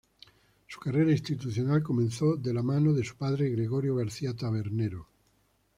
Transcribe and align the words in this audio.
Su 0.67 0.79
carrera 0.79 1.11
institucional 1.11 1.83
comenzó 1.83 2.35
de 2.35 2.55
la 2.55 2.63
mano 2.63 2.91
de 2.91 3.03
su 3.03 3.15
padre, 3.15 3.51
Gregorio 3.51 3.97
García 3.97 4.35
Tabernero. 4.35 5.07